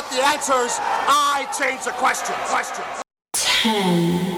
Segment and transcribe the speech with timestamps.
[0.00, 0.78] got the answers.
[0.80, 2.38] I change the questions.
[2.48, 4.29] Questions.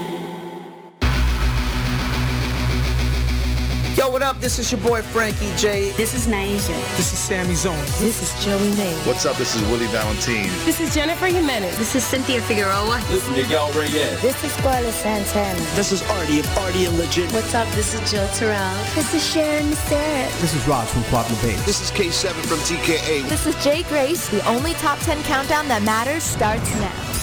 [4.03, 4.37] Yo, what up?
[4.41, 5.91] This is your boy Frankie J.
[5.91, 6.75] This is Naisha.
[6.97, 7.79] This is Sammy Zone.
[8.03, 8.93] This is Joey May.
[9.07, 9.37] What's up?
[9.37, 10.49] This is Willie Valentine.
[10.65, 11.77] This is Jennifer Jimenez.
[11.77, 12.99] This is Cynthia Figueroa.
[13.07, 14.21] This is Miguel Reyes.
[14.21, 15.57] This is Carla Santana.
[15.77, 17.31] This is Artie of Artie and Legit.
[17.31, 17.65] What's up?
[17.75, 18.75] This is Jill Terrell.
[18.93, 20.29] This is Sharon Sarah.
[20.41, 21.65] This is Raj from Quattro Bass.
[21.65, 23.29] This is K7 from TKA.
[23.29, 24.27] This is Jay Grace.
[24.27, 27.13] The only top 10 countdown that matters starts now.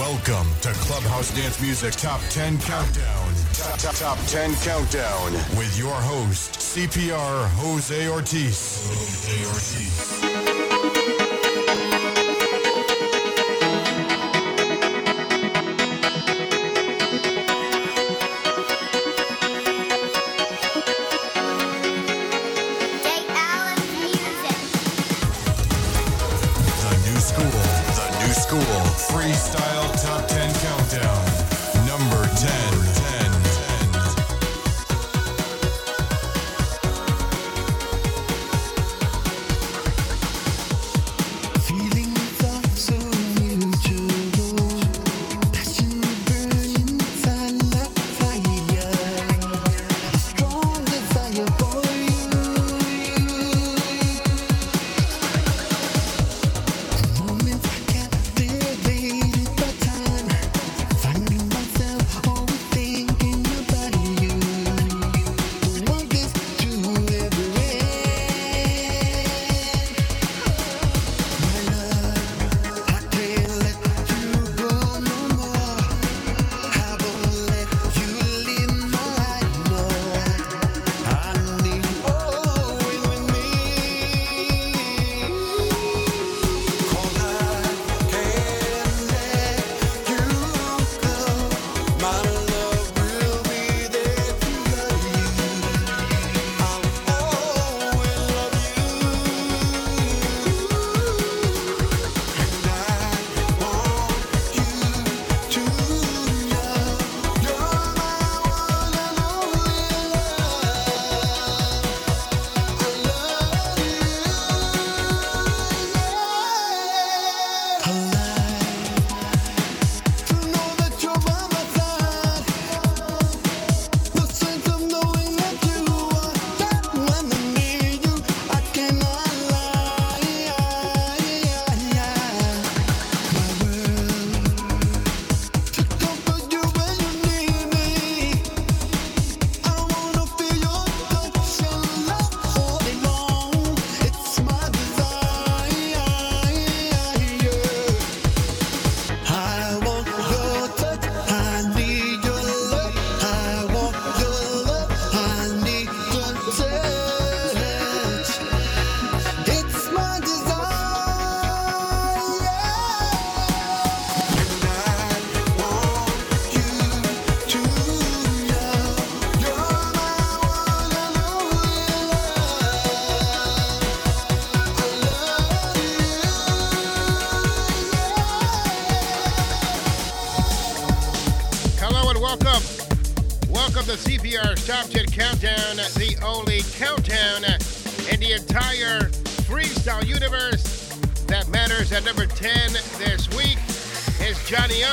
[0.00, 3.31] Welcome to Clubhouse Dance Music Top 10 Countdown.
[3.52, 8.88] Top, top, top 10 Countdown with your host, CPR Jose Ortiz.
[8.88, 11.21] Jose Ortiz.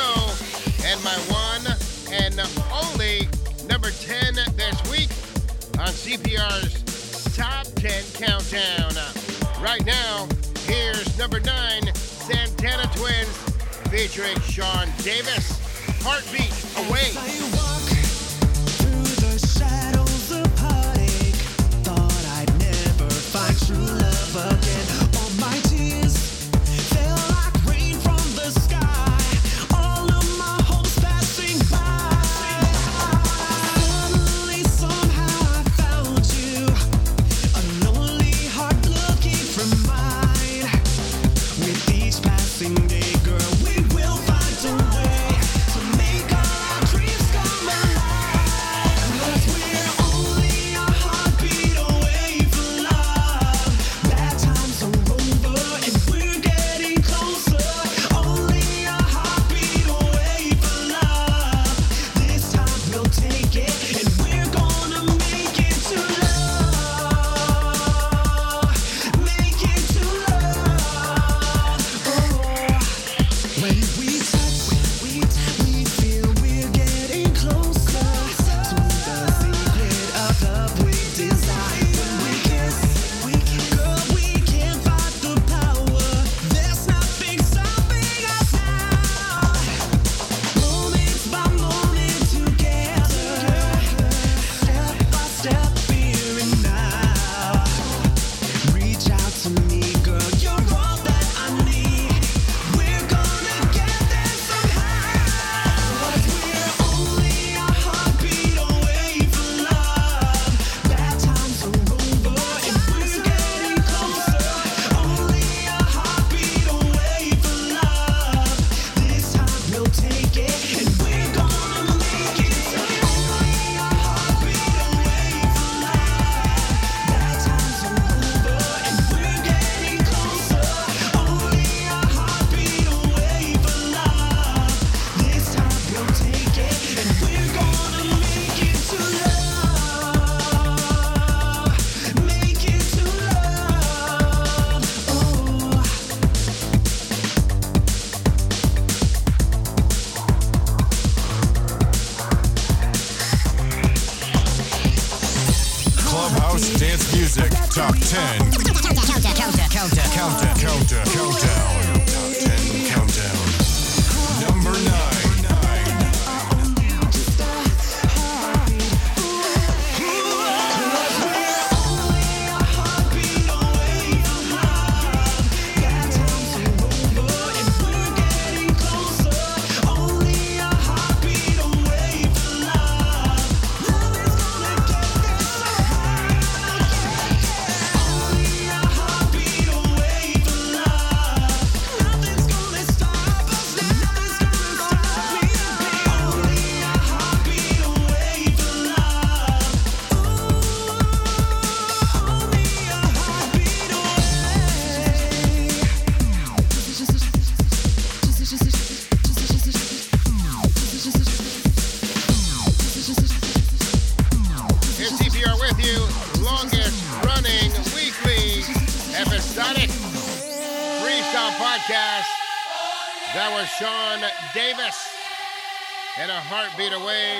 [0.10, 1.66] show and my one
[2.12, 2.40] and
[2.74, 3.28] only
[3.68, 5.10] number 10 this week
[5.80, 8.94] on CPR's Top 10 Countdown.
[9.62, 10.28] Right now,
[10.66, 13.38] here's number 9, Santana Twins,
[13.90, 15.58] featuring Sean Davis.
[16.02, 16.54] Heartbeat
[16.88, 17.60] Away.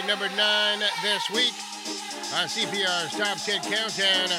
[0.10, 1.54] number nine this week
[2.34, 4.30] on CPR's Top 10 Countdown.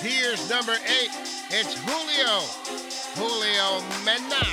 [0.00, 1.10] Here's number eight.
[1.50, 2.40] It's Julio,
[3.12, 4.46] Julio Mena,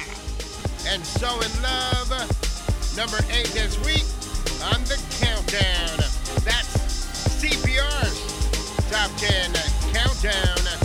[0.90, 2.10] and So in Love.
[2.98, 4.04] Number eight this week
[4.74, 5.98] on the Countdown.
[6.44, 9.54] That's CPR's Top 10
[9.94, 10.81] Countdown.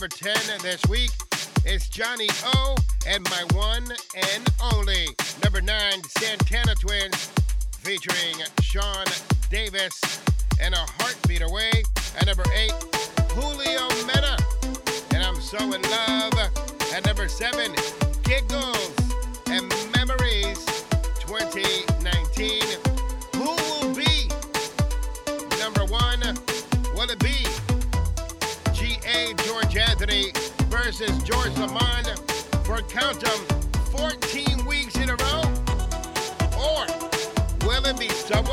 [0.00, 0.60] number 10.
[0.62, 0.87] this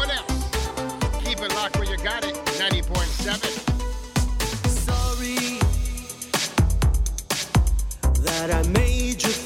[0.06, 1.24] anyone else.
[1.24, 2.36] Keep it locked where you got it.
[2.36, 3.66] 90.7.
[4.70, 5.60] Sorry
[8.24, 9.45] that I made you.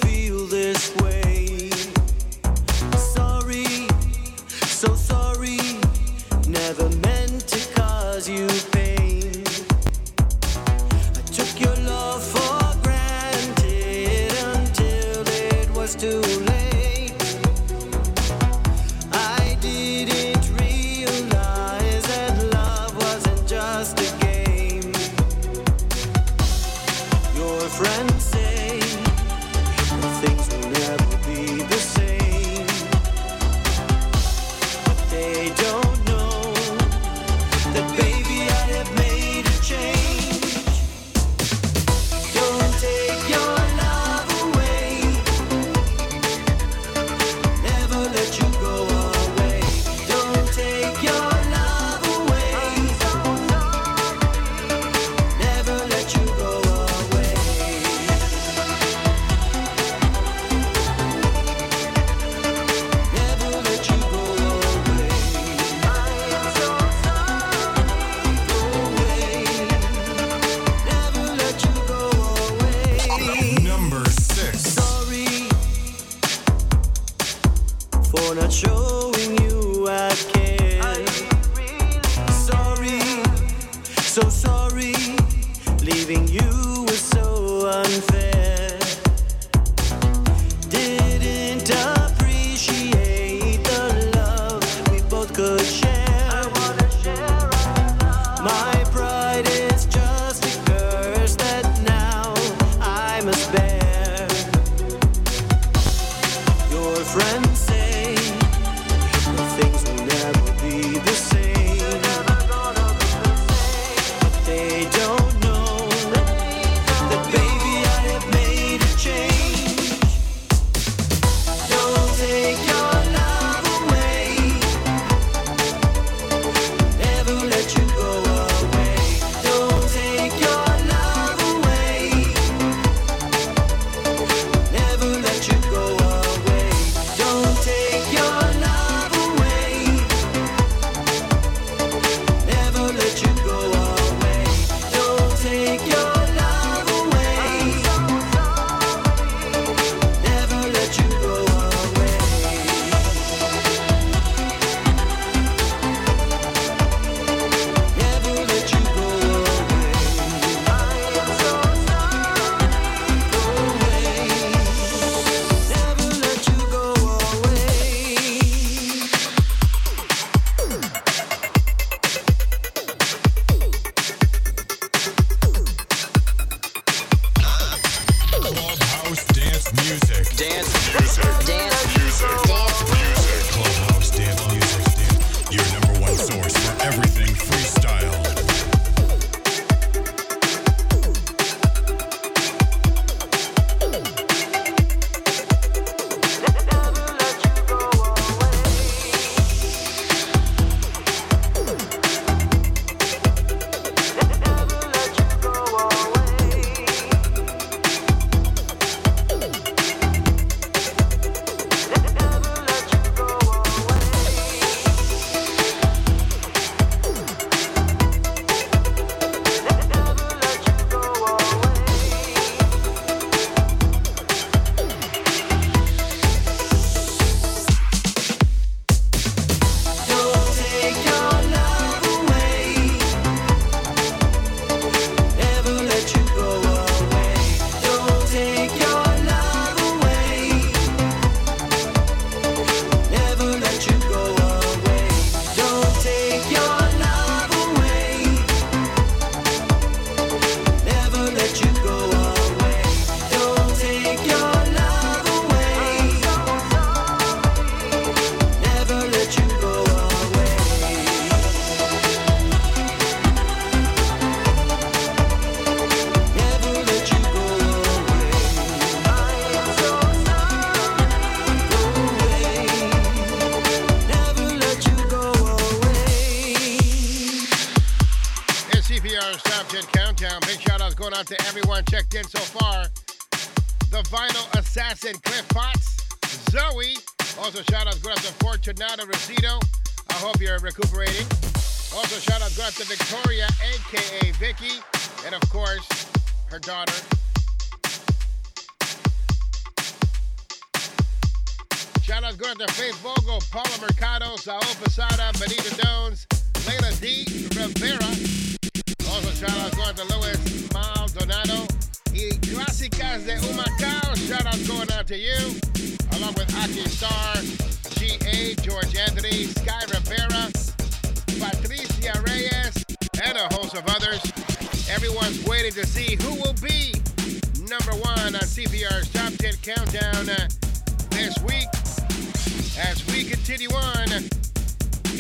[333.50, 334.30] 1981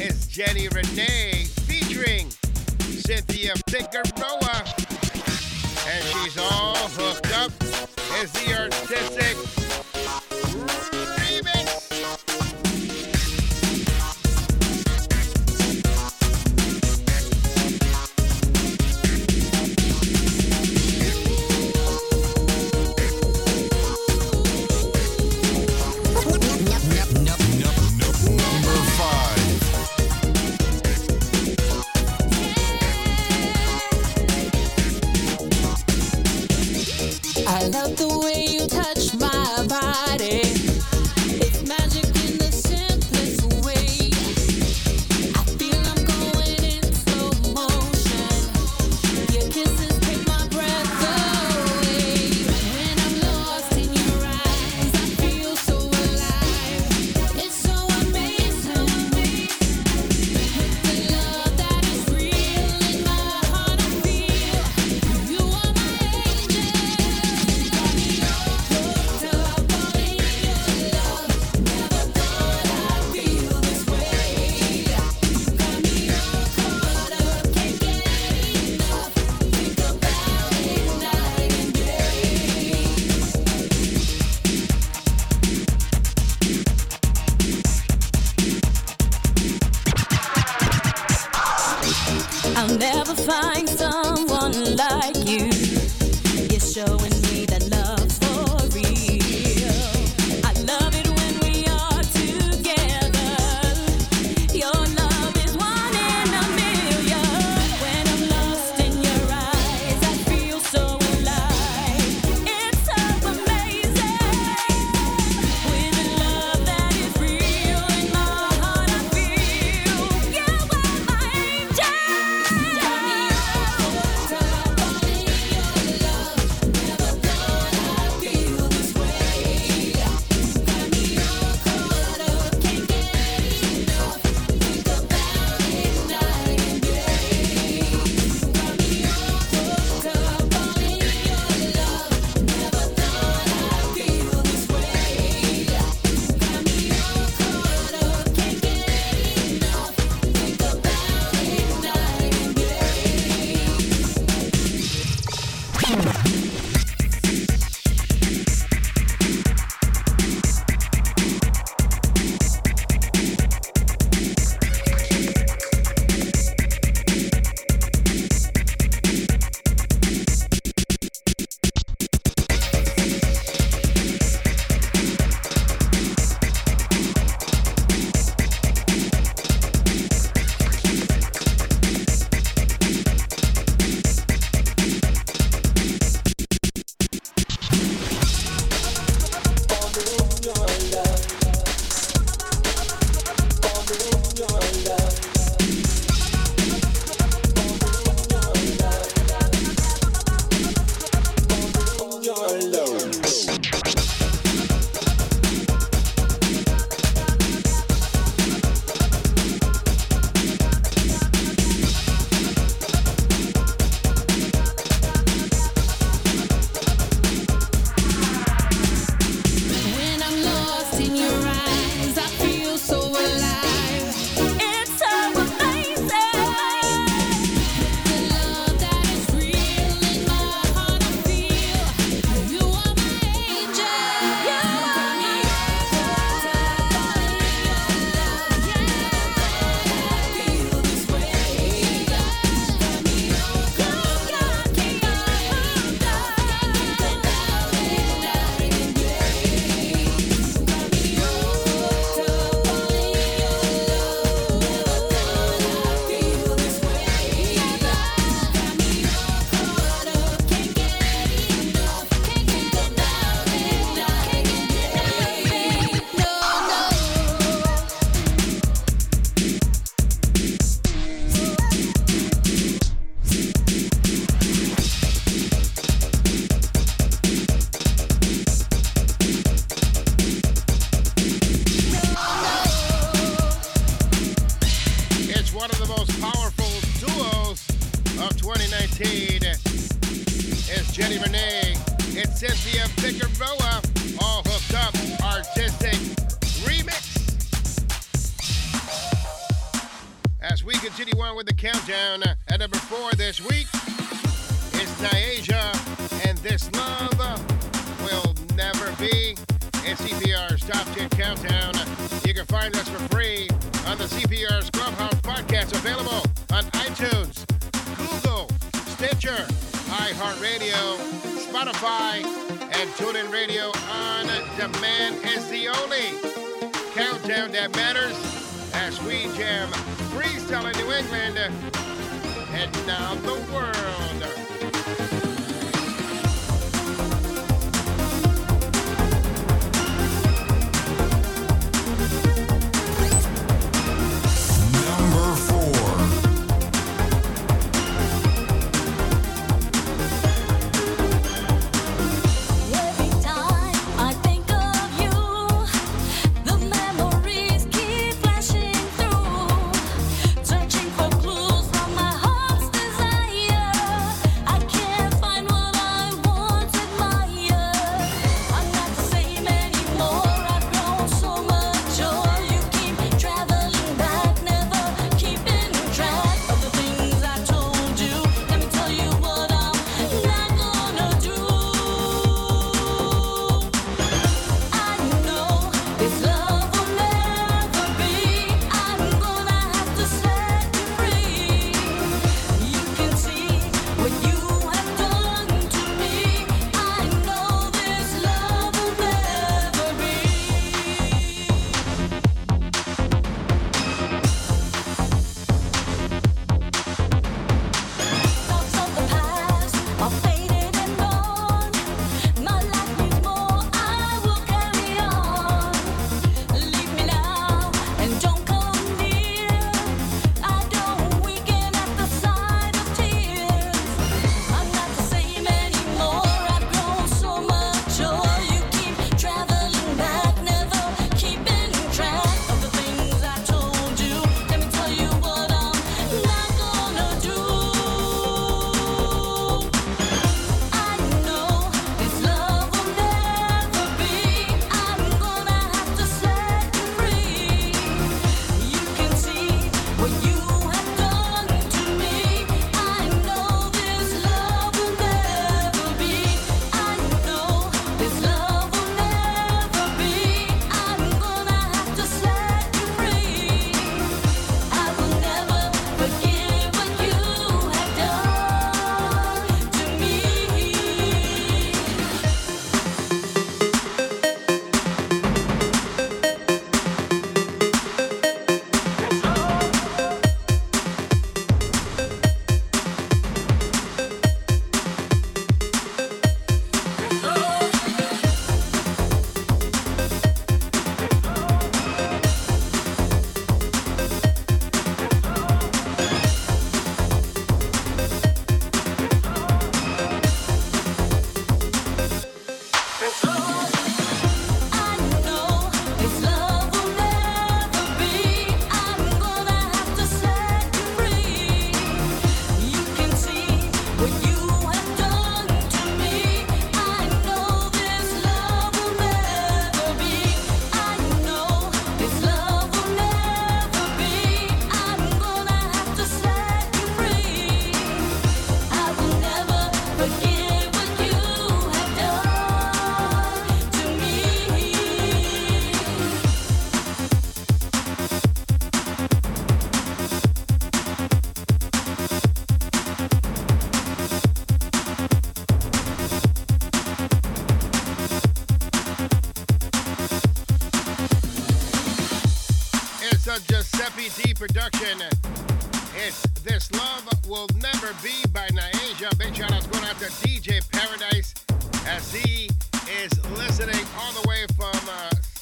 [0.08, 2.30] is Jenny Renee featuring
[2.80, 4.64] Cynthia Figueroa.
[5.88, 7.52] And she's all hooked up,
[8.22, 9.59] is the artistic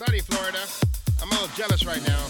[0.07, 0.59] Florida.
[1.21, 2.23] I'm a little jealous right now.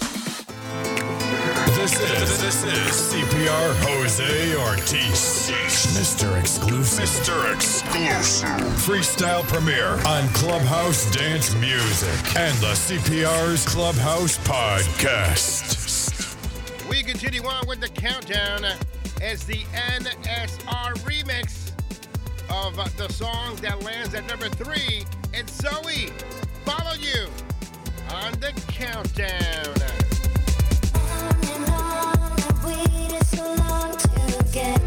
[1.76, 5.52] This is, this is CPR Jose Ortiz.
[5.96, 6.40] Mr.
[6.40, 7.06] Exclusive.
[7.06, 7.54] Mr.
[7.54, 8.48] Exclusive.
[8.82, 16.36] Freestyle premiere on Clubhouse Dance Music and the CPR's Clubhouse Podcast.
[16.90, 18.66] We continue on with the countdown
[19.22, 19.64] as the
[20.00, 21.72] NSR remix
[22.50, 25.06] of the song that lands at number three.
[25.34, 26.10] And Zoe,
[26.66, 27.28] follow you
[28.14, 29.78] on the countdown.
[34.20, 34.87] I would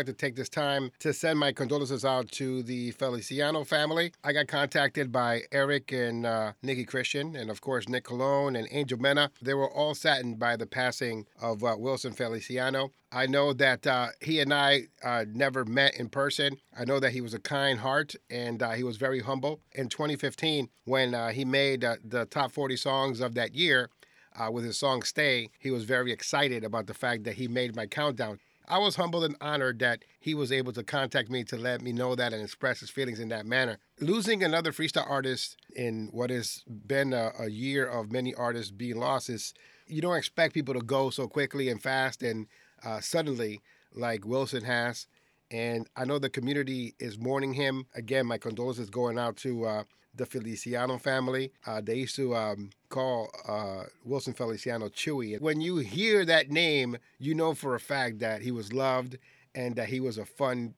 [0.00, 4.12] like to take this time to send my condolences out to the Feliciano family.
[4.24, 8.66] I got contacted by Eric and uh, Nikki Christian, and of course Nick Colon and
[8.70, 9.30] Angel Mena.
[9.42, 12.92] They were all saddened by the passing of uh, Wilson Feliciano.
[13.12, 16.56] I know that uh, he and I uh, never met in person.
[16.74, 19.60] I know that he was a kind heart and uh, he was very humble.
[19.72, 23.90] In 2015, when uh, he made uh, the top 40 songs of that year,
[24.36, 27.74] uh, with his song Stay, he was very excited about the fact that he made
[27.76, 28.38] my countdown.
[28.70, 31.92] I was humbled and honored that he was able to contact me to let me
[31.92, 33.78] know that and express his feelings in that manner.
[33.98, 38.96] Losing another freestyle artist in what has been a, a year of many artists being
[38.96, 39.54] lost is
[39.88, 42.46] you don't expect people to go so quickly and fast and
[42.84, 43.60] uh, suddenly
[43.92, 45.08] like Wilson has.
[45.50, 47.86] And I know the community is mourning him.
[47.96, 49.82] Again, my condolences going out to uh,
[50.20, 51.50] the Feliciano family.
[51.66, 55.40] Uh, they used to um, call uh, Wilson Feliciano Chewy.
[55.40, 59.16] When you hear that name, you know for a fact that he was loved
[59.54, 60.74] and that he was a fun,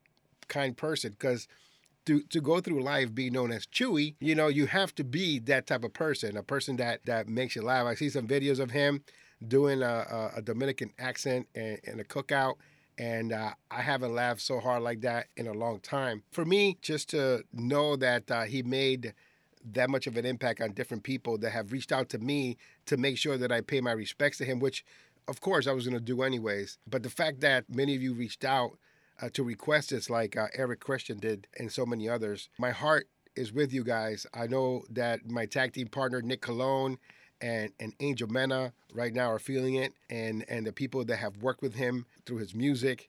[0.46, 1.10] kind person.
[1.10, 1.48] Because
[2.06, 5.40] to, to go through life being known as Chewy, you know, you have to be
[5.40, 7.86] that type of person, a person that, that makes you laugh.
[7.86, 9.02] I see some videos of him
[9.46, 12.54] doing a, a, Dominican accent and, and a cookout
[12.98, 16.22] and uh, I haven't laughed so hard like that in a long time.
[16.30, 19.14] For me, just to know that uh, he made
[19.72, 22.56] that much of an impact on different people that have reached out to me
[22.86, 24.84] to make sure that I pay my respects to him, which
[25.28, 26.78] of course I was going to do anyways.
[26.86, 28.78] But the fact that many of you reached out
[29.20, 33.08] uh, to request this, like uh, Eric Christian did, and so many others, my heart
[33.36, 34.26] is with you guys.
[34.34, 36.98] I know that my tag team partner, Nick Colon,
[37.40, 41.38] and, and Angel Mena right now are feeling it, and and the people that have
[41.38, 43.08] worked with him through his music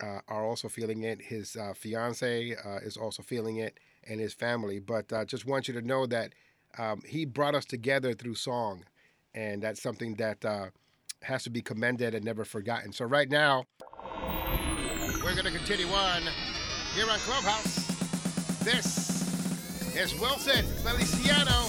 [0.00, 1.20] uh, are also feeling it.
[1.22, 3.78] His uh, fiance uh, is also feeling it,
[4.08, 4.78] and his family.
[4.78, 6.32] But I just want you to know that
[6.78, 8.84] um, he brought us together through song,
[9.34, 10.66] and that's something that uh,
[11.22, 12.92] has to be commended and never forgotten.
[12.92, 13.64] So right now,
[15.22, 16.22] we're going to continue on
[16.94, 17.86] here on Clubhouse.
[18.60, 21.68] This is Wilson Feliciano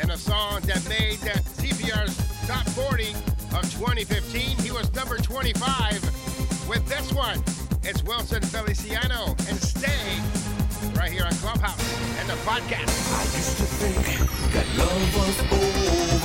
[0.00, 2.16] and a song that made CPR's
[2.46, 3.10] top 40
[3.56, 4.58] of 2015.
[4.58, 7.38] He was number 25 with this one.
[7.84, 10.51] It's Wilson Feliciano and Stay
[10.96, 11.80] right here on Clubhouse
[12.18, 12.90] and the podcast.
[13.14, 14.04] I used to think
[14.52, 15.40] that love was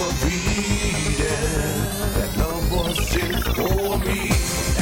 [0.07, 1.27] overrated,
[2.15, 4.76] that love was just for me.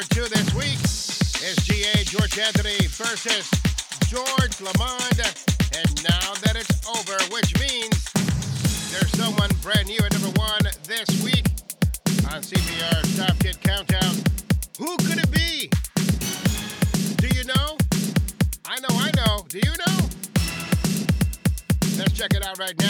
[0.00, 0.80] number two this week
[1.44, 3.50] is GA George Anthony versus
[4.08, 5.20] George Lamond.
[5.76, 8.08] And now that it's over, which means
[8.92, 11.44] there's someone brand new at number one this week
[12.32, 12.56] on C.
[12.56, 12.82] P.
[12.82, 13.02] R.
[13.16, 14.14] Top Kid Countdown.
[14.78, 15.68] Who could it be?
[17.16, 17.76] Do you know?
[18.66, 19.44] I know, I know.
[19.48, 20.08] Do you know?
[21.98, 22.89] Let's check it out right now.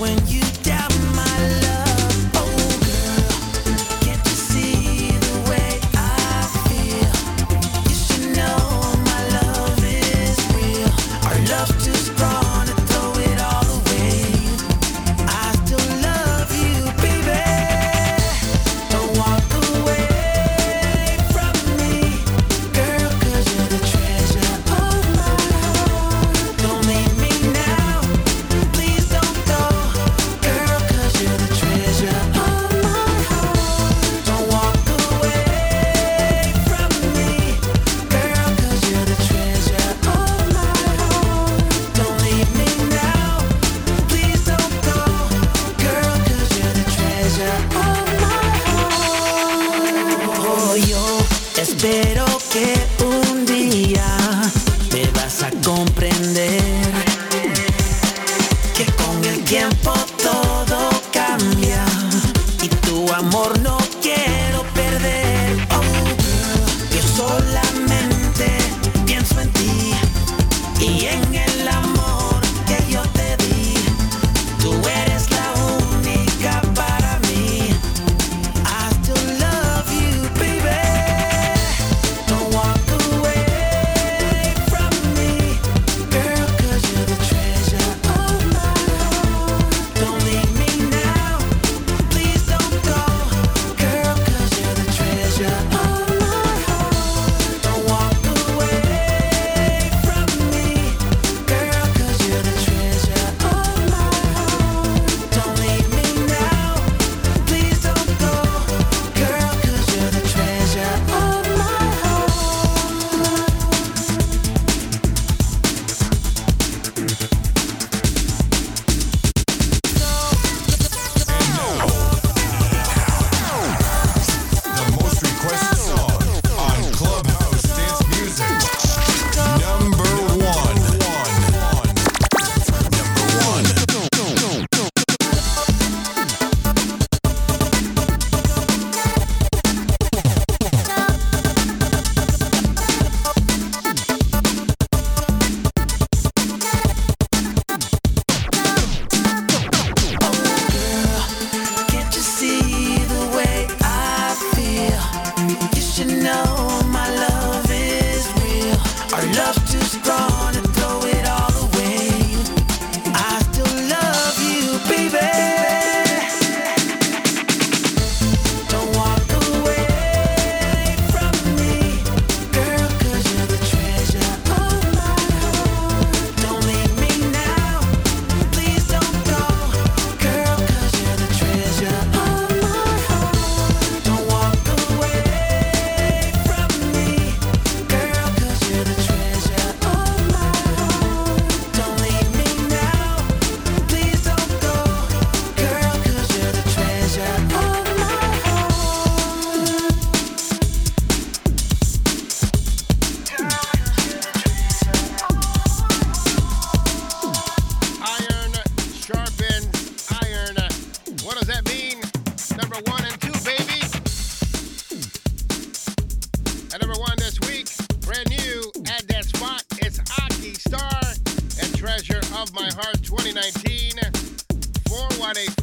[0.00, 0.39] When you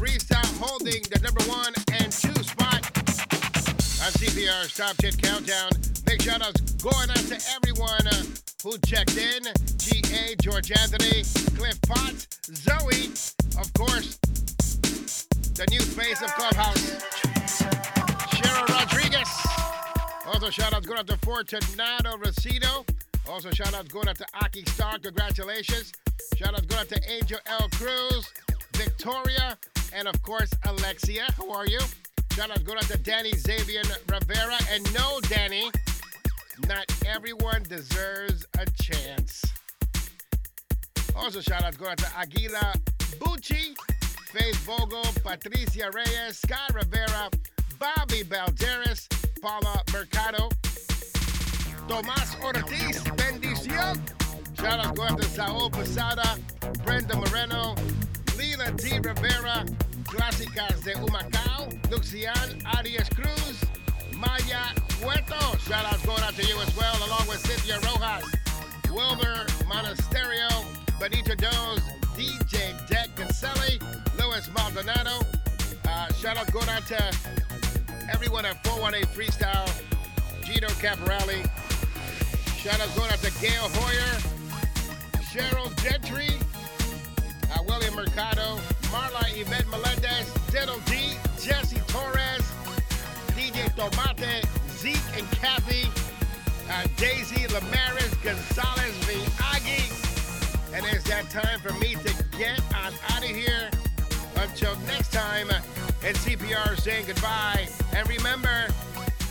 [0.07, 2.79] Freestyle holding the number one and two spot
[3.99, 5.69] on CPR's Top 10 Countdown.
[6.05, 8.23] Big shout outs going out to everyone uh,
[8.63, 9.43] who checked in.
[9.75, 11.23] GA, George Anthony,
[11.59, 13.11] Cliff Potts, Zoe,
[13.59, 14.15] of course,
[15.59, 17.03] the new face of Clubhouse,
[18.31, 19.27] Cheryl Rodriguez.
[20.27, 22.85] Also, shout outs going out to Fortunato Rosito.
[23.29, 24.99] Also, shout outs going out to Aki Star.
[24.99, 25.91] Congratulations.
[26.37, 27.67] Shout outs going out to Angel L.
[27.73, 28.31] Cruz,
[28.73, 29.57] Victoria,
[29.93, 31.25] and of course, Alexia.
[31.37, 31.79] How are you?
[32.33, 34.57] Shout out going out to Danny Xavier Rivera.
[34.71, 35.71] And no, Danny,
[36.67, 39.43] not everyone deserves a chance.
[41.15, 42.73] Also, shout out out to Aguila
[43.19, 43.75] Bucci,
[44.31, 47.29] Faith Vogel, Patricia Reyes, Scott Rivera,
[47.79, 49.07] Bobby Balderas,
[49.41, 50.49] Paula Mercado,
[51.87, 53.99] Tomas Ortiz, Bendición.
[54.59, 56.37] Shout out going out to Saul Posada,
[56.83, 57.75] Brenda Moreno,
[58.37, 58.99] Lila D.
[58.99, 59.65] Rivera,
[60.03, 63.65] Clásicas de Humacao, Lucian Arias Cruz,
[64.13, 65.57] Maya Huerto.
[65.57, 68.25] Shout out going out to you as well, along with Cynthia Rojas,
[68.91, 70.49] Wilbur Monasterio,
[70.99, 71.81] Benito Doze,
[72.15, 73.79] DJ Deck Caselli,
[74.19, 75.25] Luis Maldonado.
[75.85, 77.01] Uh, shout out going out to
[78.11, 79.67] everyone at 418 Freestyle,
[80.43, 81.41] Gino Caporelli.
[82.57, 84.19] Shout out going out to Gail Hoyer,
[85.31, 86.29] Cheryl Gentry,
[87.57, 88.57] uh, William Mercado,
[88.91, 92.41] Marla Yvette Melendez, Ditto D, Jesse Torres,
[93.35, 95.89] DJ Tomate, Zeke and Kathy,
[96.69, 100.73] uh, Daisy Lamaris, Gonzalez Viagi.
[100.73, 103.69] And it's that time for me to get on out of here.
[104.35, 105.47] Until next time,
[106.03, 107.67] it's CPR saying goodbye.
[107.95, 108.67] And remember,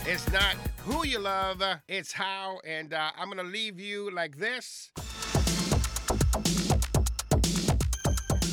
[0.05, 2.61] it's not who you love, it's how.
[2.67, 4.91] And uh, I'm going to leave you like this.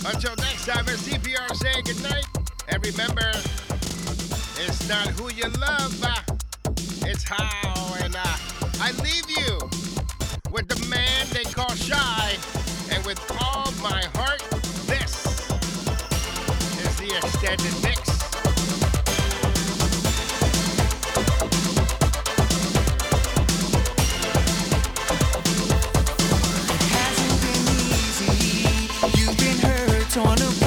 [0.06, 2.26] Until next time, it's CPR saying goodnight.
[2.68, 3.32] And remember,
[4.60, 6.22] it's not who you love, uh,
[7.06, 7.96] it's how.
[8.04, 8.38] And uh,
[8.82, 9.60] I leave you
[10.52, 12.38] with the man they call Shy.
[12.92, 14.42] And with all my heart,
[14.88, 15.26] this
[16.84, 18.13] is the extended mix.
[30.14, 30.63] Torn apart,